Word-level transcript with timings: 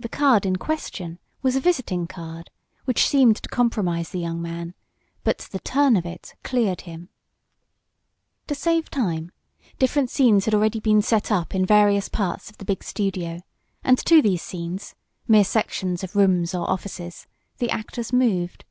The 0.00 0.08
"card" 0.08 0.44
in 0.44 0.56
question, 0.56 1.20
was 1.40 1.54
a 1.54 1.60
visiting 1.60 2.08
card, 2.08 2.50
which 2.86 3.06
seemed 3.06 3.36
to 3.36 3.48
compromise 3.48 4.10
the 4.10 4.18
young 4.18 4.42
man, 4.42 4.74
but 5.22 5.46
the 5.52 5.60
"turn" 5.60 5.94
of 5.96 6.04
it 6.04 6.34
cleared 6.42 6.80
him. 6.80 7.08
To 8.48 8.56
save 8.56 8.90
time, 8.90 9.30
different 9.78 10.10
scenes 10.10 10.46
had 10.46 10.54
already 10.56 10.80
been 10.80 11.02
set 11.02 11.30
up 11.30 11.54
in 11.54 11.64
various 11.64 12.08
parts 12.08 12.50
of 12.50 12.58
the 12.58 12.64
big 12.64 12.82
studio, 12.82 13.42
and 13.84 13.96
to 13.98 14.20
these 14.20 14.42
scenes 14.42 14.96
mere 15.28 15.44
sections 15.44 16.02
of 16.02 16.16
rooms 16.16 16.52
or 16.52 16.68
offices 16.68 17.28
the 17.58 17.70
actors 17.70 18.12
moved. 18.12 18.64